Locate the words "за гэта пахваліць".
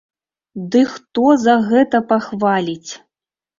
1.43-2.91